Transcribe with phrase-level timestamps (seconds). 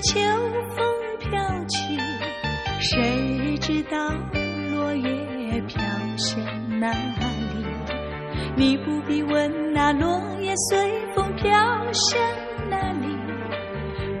[0.00, 0.20] 秋
[0.76, 0.84] 风
[1.18, 1.98] 飘去，
[2.80, 3.96] 谁谁知道
[4.70, 5.80] 落叶飘
[6.16, 6.38] 向
[6.78, 7.64] 哪里？
[8.54, 11.50] 你不必问，那落叶随风飘
[11.92, 12.20] 向
[12.68, 13.16] 哪里？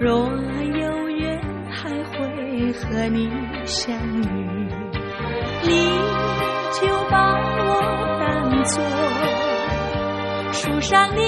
[0.00, 1.38] 若有缘，
[1.70, 3.30] 还会和你
[3.66, 4.26] 相遇，
[5.62, 5.90] 你
[6.72, 7.70] 就把我
[8.18, 8.82] 当作
[10.52, 11.20] 树上的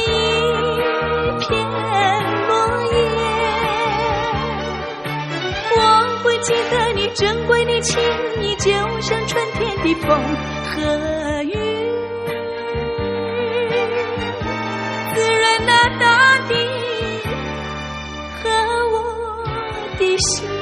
[6.49, 8.01] 记得你珍贵的情
[8.41, 8.71] 谊，就
[9.03, 10.19] 像春天的风
[10.65, 11.53] 和雨，
[15.15, 16.55] 滋润了大地
[18.41, 18.49] 和
[18.95, 18.97] 我
[19.99, 20.58] 的心。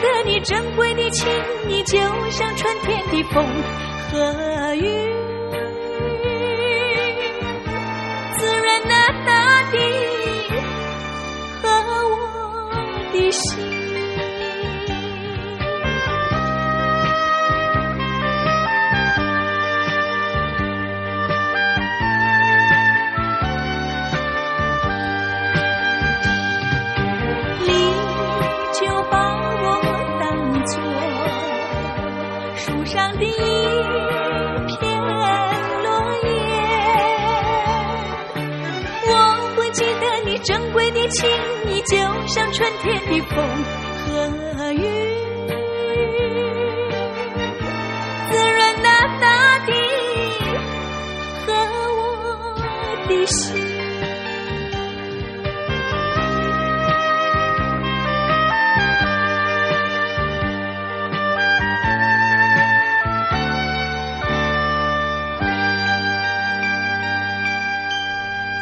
[0.00, 1.28] 和你珍贵的情
[1.68, 1.98] 谊，就
[2.30, 3.44] 像春天的风
[4.10, 4.82] 和雨，
[8.38, 9.78] 滋润那大地
[11.62, 11.68] 和
[12.10, 12.12] 我
[13.12, 13.77] 的心。
[42.28, 43.36] 像春天的风
[44.04, 44.82] 和雨，
[48.30, 48.86] 滋润那
[49.18, 49.72] 大地
[51.46, 51.52] 和
[51.96, 51.98] 我
[53.08, 53.77] 的心。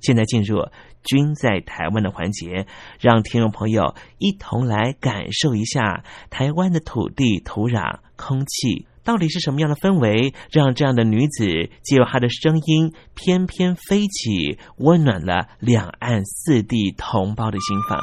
[0.00, 0.68] 现在进入
[1.04, 2.66] “君在台湾”的环节，
[3.00, 11.46] 让听众朋友一同来感受一下台湾的土地、土壤、空气到底是什么样的氛围，让这样的女子
[11.82, 18.00] 借由她的声音翩翩飞起，温暖了两岸四地同胞的心房。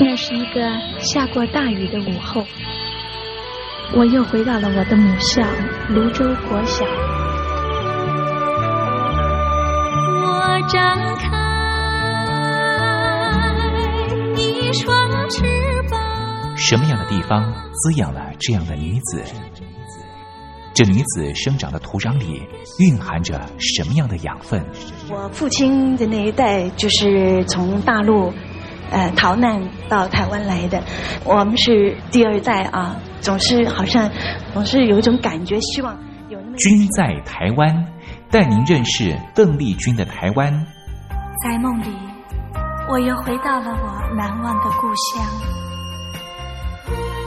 [0.00, 2.44] 那是一个下过大雨的午后，
[3.96, 5.42] 我又回到了我的母校
[5.88, 6.84] 泸州国小。
[10.22, 11.26] 我张开
[14.36, 15.42] 一双翅
[15.90, 15.98] 膀。
[16.56, 19.24] 什么样的地方滋养了这样的女子？
[20.74, 22.46] 这女子生长的土壤里
[22.78, 24.64] 蕴含着什么样的养分？
[25.10, 28.32] 我父亲的那一代就是从大陆
[28.90, 30.80] 呃逃难到台湾来的，
[31.24, 34.10] 我们是第二代啊，总是好像
[34.54, 35.96] 总是有一种感觉，希望
[36.28, 37.86] 有那么君在台湾，
[38.30, 40.52] 带您认识邓丽君的台湾。
[41.44, 41.86] 在梦里，
[42.88, 45.24] 我又回到了我难忘的故乡，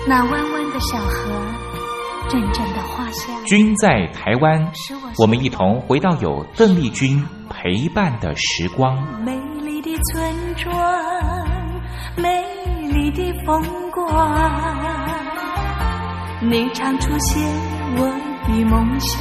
[0.07, 1.31] 那弯弯的小河，
[2.29, 3.45] 阵阵的花香。
[3.45, 4.71] 君在台湾，
[5.19, 8.97] 我们一同回到有邓丽君陪伴的时光。
[9.23, 10.73] 美丽的村庄，
[12.17, 12.43] 美
[12.89, 15.00] 丽的风光，
[16.43, 17.39] 你常出现
[17.97, 18.07] 我
[18.47, 19.19] 的梦乡。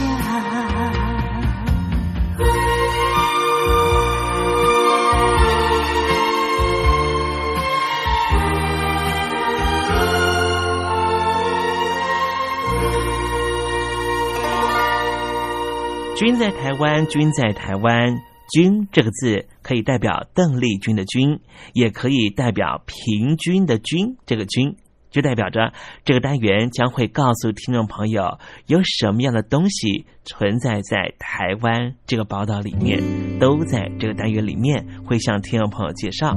[16.17, 18.19] 君在台湾，君在台湾，
[18.50, 21.41] 君这个字可以代表邓丽君的君，
[21.75, 24.77] 也可以代表平均的均，这个均
[25.11, 25.73] 就代表着
[26.05, 33.02] 这个单元将会告诉听众朋友有什么样的东西存在在台湾这个宝岛里面，
[33.38, 36.37] 都在这个单元里面会向听众朋友介绍。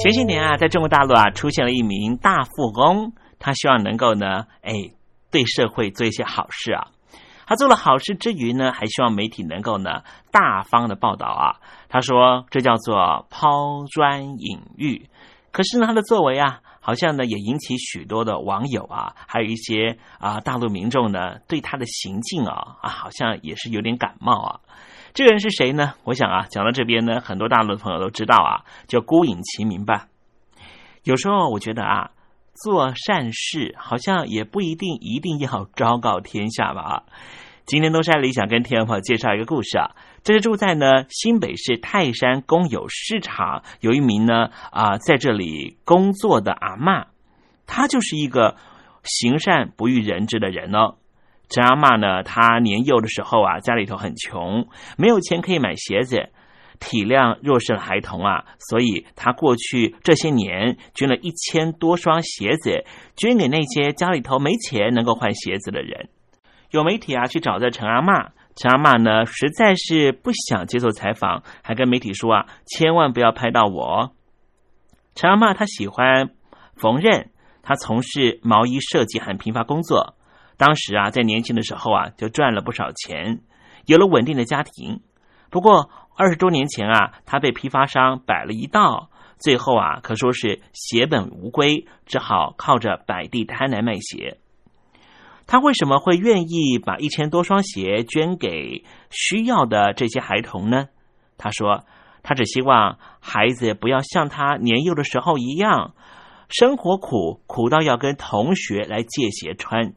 [0.00, 4.72] 前些年啊，在中国大陆啊，出现了一名大富翁，他希望能够呢，哎，
[5.32, 6.86] 对社会做一些好事啊。
[7.46, 11.56] 他做了好事之余呢，还希望媒体能够呢，大方的报道啊。
[11.88, 15.08] 他说这叫做抛砖引玉。
[15.50, 24.60] 可是呢，他的作为啊，好像呢，也引起许多的网友啊，还有一些啊，大陆民众呢，对他的行径啊，啊，好像也是有点感冒啊。
[25.18, 25.94] 这个人是谁呢？
[26.04, 30.06] 我想啊，讲到这边呢，很多大陆的朋友都知道啊，叫孤影其名吧。
[31.02, 32.12] 有时候我觉得啊，
[32.54, 37.02] 做善事好像也不一定一定要昭告天下吧啊。
[37.66, 39.90] 今天东山里想跟听众朋友介绍一个故事啊，
[40.22, 47.06] 这是住在呢新北市泰山公有市场有一名呢啊在这里工作的阿嬷，
[47.66, 48.54] 她就是一个
[49.02, 50.94] 行善不欲人知的人哦。
[51.48, 56.28] 陈阿嬷呢，她年幼的时候啊，家里头很穷，没有钱可以买鞋子，
[56.78, 62.84] 体谅弱势的孩童啊，所以她过去这些年捐了一千多双鞋子，
[63.16, 66.10] 捐给那些家里头没钱能够换鞋子的人。
[66.70, 74.12] 有媒体啊去找这陈阿嬷，陈阿嬷呢实在是不想接受采访，还跟媒体说啊，千万不要拍到我。
[75.14, 76.28] 陈阿嬷她喜欢
[76.76, 77.28] 缝纫，
[77.62, 80.14] 她从事毛衣设计和批发工作。
[80.58, 83.40] 当时啊，在年轻的时候啊，就赚了不少钱，
[83.86, 85.00] 有了稳定的家庭。
[85.50, 94.38] 不过二十多年前啊，他被批发商摆了一道，最后啊，可说是血本无归，只好靠着摆地摊来卖鞋。
[95.46, 100.88] 他为什么会愿意把一千多双鞋捐给需要的这些孩童呢？
[101.38, 101.84] 他说，
[102.22, 105.94] 他只希望孩子不要像他年幼的时候一样，
[106.48, 109.94] 生活苦，苦到要跟同学来借鞋穿。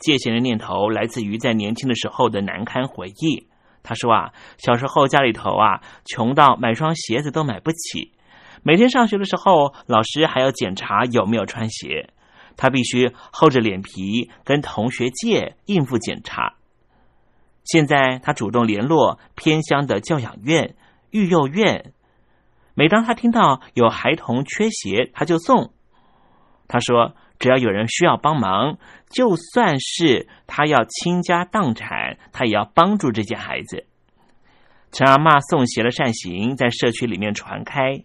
[0.00, 3.46] 借钱的念头来自于在年轻的时候的难堪回忆。
[3.82, 8.12] 他说啊，小时候家里头啊穷到买双鞋子都买不起，
[8.62, 12.10] 每天上学的时候，老师还要检查有没有穿鞋，
[12.56, 16.54] 他必须厚着脸皮跟同学借应付检查。
[17.64, 20.74] 现在他主动联络偏乡的教养院、
[21.10, 21.92] 育幼院，
[22.74, 25.72] 每当他听到有孩童缺鞋，他就送。
[26.66, 27.14] 他说。
[27.38, 28.78] 只要有人需要帮忙，
[29.10, 33.86] 就算是他要倾家荡产，他也要帮助这些孩子。
[34.90, 38.02] 陈阿妈送鞋的善行在社区里面传开，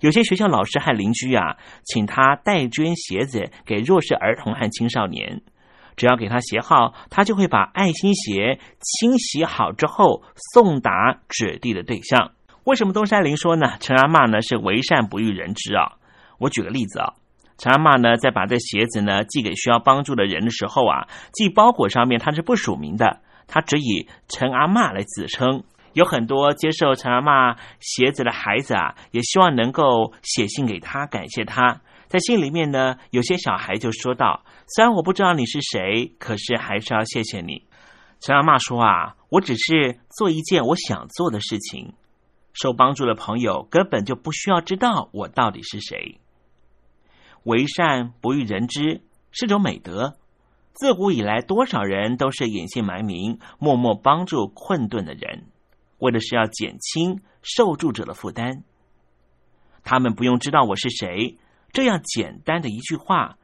[0.00, 5.42] 有些学校老师和邻居啊，请他代捐鞋子给弱势儿童和青少年。
[5.94, 10.24] 只要给他鞋号，他就会把爱心鞋清洗好之后
[10.54, 12.32] 送达指定的对象。
[12.64, 13.76] 为什么东山林说呢？
[13.78, 15.92] 陈阿妈呢是为善不欲人知啊？
[16.38, 17.12] 我举个例子啊。
[17.58, 25.64] 陈阿妈呢，在把这鞋子呢寄给需要帮助的人的时候啊，寄包裹上面他是不署名的，他只以陈阿妈来自称。
[25.92, 31.82] 有很多接受陈阿妈鞋子的孩子啊，也希望能够写信给他，感谢他。
[32.08, 34.42] 在信里面呢，有些小孩就说道
[34.74, 37.66] ：“虽然我不知道你是谁，可是还是要谢谢你。”
[38.20, 41.92] 陈阿妈说啊，我只是做一件我想做的事情，
[42.54, 46.21] 受帮助的朋友根本就不需要知道我到底是谁。
[47.44, 50.16] 为善不欲人知是种美德。
[50.72, 55.44] 自古以来，多少人都是隐姓埋名，默默帮助困顿的人，
[55.98, 58.62] 为的是要减轻受助者的负担。
[59.84, 61.36] 他们不用知道我是谁，
[61.72, 63.36] 这样简单的一句话，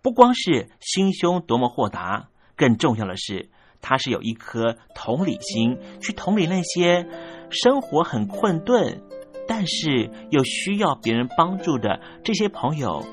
[0.00, 3.50] 不光是心胸多么豁达，更重要的是，
[3.82, 7.06] 他是有一颗同理心，去同理那些
[7.50, 9.02] 生活很困顿，
[9.46, 13.04] 但是又需要别人帮助的这些朋友。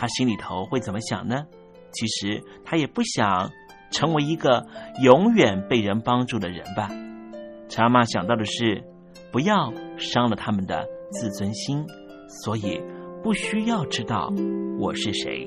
[0.00, 1.44] 他心里头会怎么想呢？
[1.92, 3.50] 其实他也不想
[3.92, 4.66] 成为一个
[5.02, 6.88] 永远被人帮助的人吧。
[7.68, 8.82] 查妈想到的是，
[9.30, 11.84] 不要伤了他们的自尊心，
[12.42, 12.80] 所以
[13.22, 14.32] 不需要知道
[14.78, 15.46] 我是谁。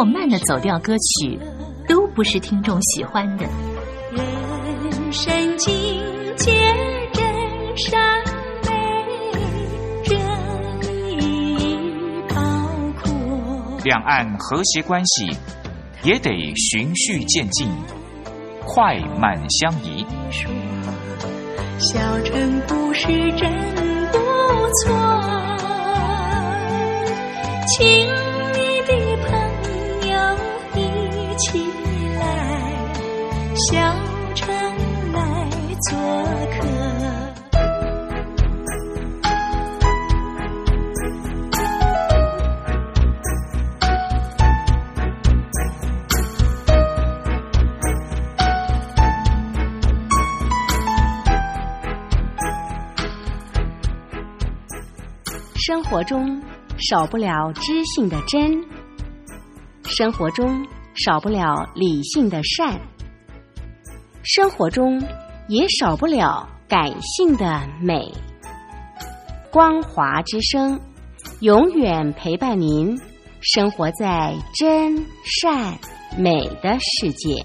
[0.00, 1.38] 或慢的走调歌曲，
[1.86, 3.44] 都不是听众喜欢的。
[4.10, 5.70] 人生境
[6.36, 6.54] 界
[7.12, 7.22] 真
[7.76, 8.00] 善
[8.64, 8.72] 美，
[10.02, 10.14] 这
[11.20, 11.76] 一
[12.30, 12.34] 包
[13.02, 13.12] 括。
[13.84, 15.28] 两岸和谐关系
[16.02, 17.68] 也得循序渐进，
[18.64, 20.06] 快慢相宜。
[21.78, 23.52] 小城故事真
[24.10, 24.18] 不
[24.82, 24.96] 错，
[27.66, 28.08] 请
[35.88, 36.68] 做客。
[55.62, 56.42] 生活中
[56.78, 58.64] 少不了知性的真，
[59.84, 62.80] 生活中少不了理性的善，
[64.22, 65.00] 生活中
[65.50, 68.08] 也少不了感性的美。
[69.50, 70.80] 光华之声，
[71.40, 72.96] 永远陪伴您，
[73.40, 75.76] 生活在真善
[76.16, 77.44] 美的世界。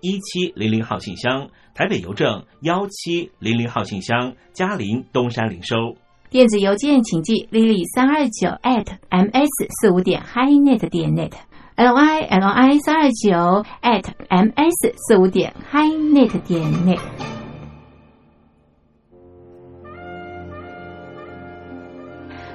[0.00, 5.96] 一七零零号信箱，台北邮政幺七零零号信箱，嘉陵东山零收。
[6.30, 15.52] 电子邮件请寄 lily 三二九 at ms 四五点 highnet 点 net，l i l i 三二九 at ms 四五点
[15.72, 17.00] highnet 点 net。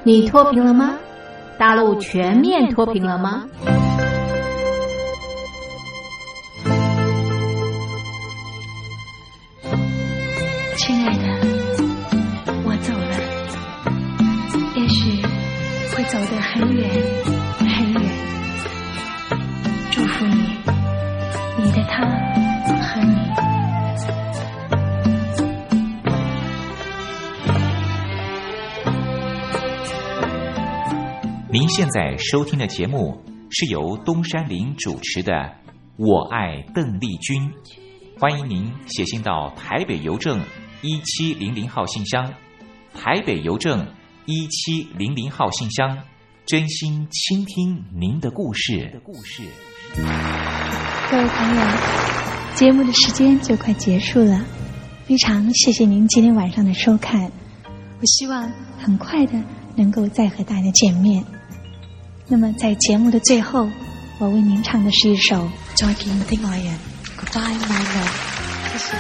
[0.04, 0.98] 你脱贫了吗？
[1.58, 3.48] 大陆全面脱贫了吗？
[16.56, 16.90] 很远
[17.60, 18.02] 很远。
[19.92, 20.38] 祝福你，
[21.62, 22.06] 你的他
[22.80, 23.14] 和你。
[31.52, 35.34] 您现在收听的节目是由东山林主持的
[35.98, 37.52] 《我爱邓丽君》，
[38.18, 40.40] 欢迎您写信到台北邮政
[40.82, 42.34] 一七零零号信箱，
[42.94, 43.86] 台北邮政
[44.26, 45.98] 一七零零号信箱，
[46.46, 49.02] 真心倾听您的故事。
[51.10, 51.62] 各位朋友，
[52.54, 54.46] 节目的时间就快结束了，
[55.08, 57.32] 非常谢谢您今天晚上的收看，
[57.64, 59.42] 我希望很快的
[59.76, 61.26] 能够再和大家见面。
[62.28, 63.68] 那么，在节目的最后，
[64.20, 65.36] 我为您唱的是一首
[65.74, 66.72] 《再见我的爱人》
[67.20, 68.14] ，Goodbye my love。
[68.72, 68.96] 谢谢。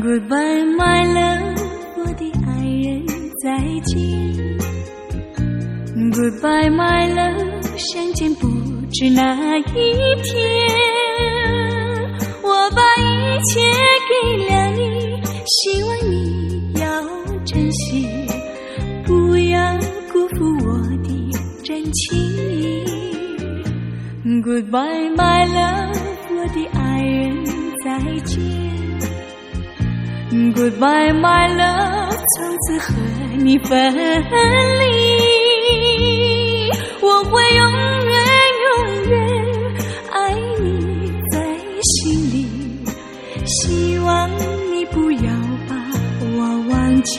[0.00, 1.59] Goodbye my love，
[3.42, 3.96] 再见。
[6.12, 8.46] Goodbye my love，相见不
[8.92, 10.36] 知哪一天。
[12.42, 13.60] 我把一切
[14.08, 14.12] 给
[14.46, 16.84] 了你，希望你要
[17.44, 18.06] 珍惜。
[19.06, 19.78] 不要
[20.12, 20.68] 辜负我
[21.02, 21.08] 的
[21.64, 22.00] 真情。
[24.42, 25.98] Goodbye, my love，
[26.30, 27.44] 我的爱人
[27.84, 27.88] 再
[28.24, 28.38] 见。
[30.54, 31.99] Goodbye, my love，
[32.36, 32.92] 从此和
[33.38, 34.00] 你分离。
[37.00, 37.62] 我会永
[38.06, 38.14] 远
[38.66, 38.68] 永
[39.08, 39.14] 远
[40.12, 40.14] 爱
[40.60, 41.34] 你在
[41.82, 41.98] 心
[42.32, 42.36] 里，
[43.46, 44.30] 希望
[44.72, 45.30] 你不要
[45.68, 45.74] 把
[46.36, 46.38] 我。
[46.70, 47.16] 忘记。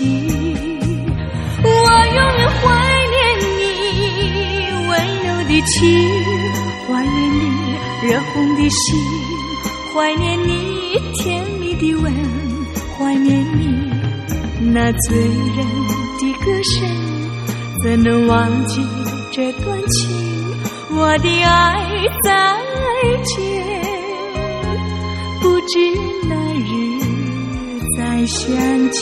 [1.63, 2.63] 我永远怀
[3.12, 3.19] 念
[3.58, 3.62] 你
[4.88, 4.89] 温
[5.26, 5.80] 柔的情，
[6.88, 7.43] 怀念你
[8.08, 8.80] 热红的心，
[9.93, 10.50] 怀念你
[11.17, 11.19] 甜
[11.60, 12.06] 蜜的吻，
[12.97, 13.62] 怀念你
[14.73, 15.57] 那醉人
[16.19, 16.88] 的歌声。
[17.84, 18.79] 怎能忘记
[19.31, 20.10] 这段情？
[20.93, 22.29] 我的爱再
[23.23, 23.39] 见，
[25.41, 25.79] 不知
[26.27, 26.69] 哪日
[27.97, 28.47] 再相
[28.91, 29.01] 见。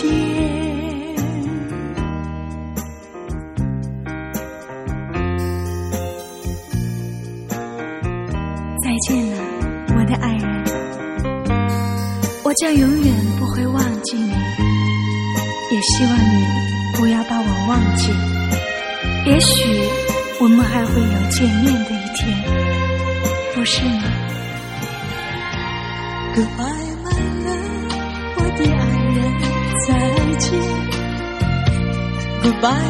[8.82, 9.36] 再见了，
[9.90, 10.46] 我的爱人，
[12.44, 13.14] 我将永远，
[15.80, 16.46] 也希望你
[16.98, 18.12] 不要把我忘记。
[19.26, 19.80] 也许
[20.42, 22.38] 我们还会有见面的一天，
[23.56, 24.04] 不是吗
[26.36, 27.16] ？Goodbye, my
[27.46, 27.96] love，
[28.36, 28.78] 我的爱
[29.16, 29.18] 人，
[29.88, 29.88] 再
[30.38, 30.52] 见。
[32.44, 32.89] Goodbye,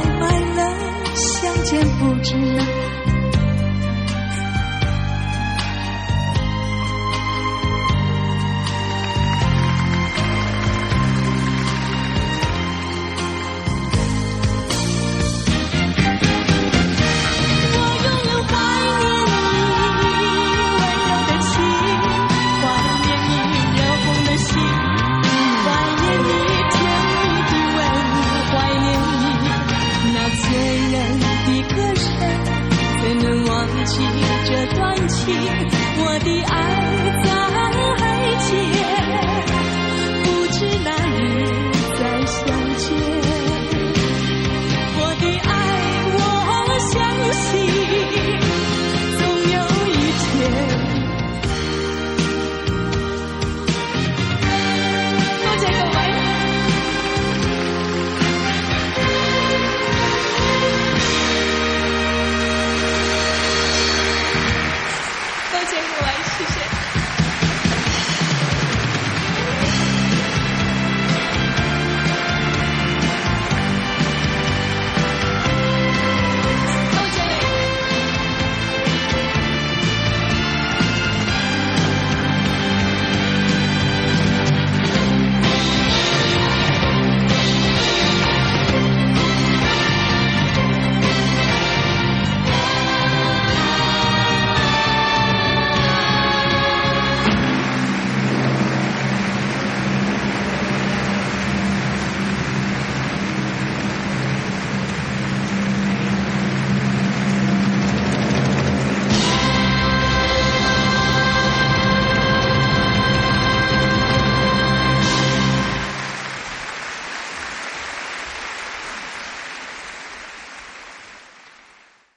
[66.37, 67.08] 谢谢。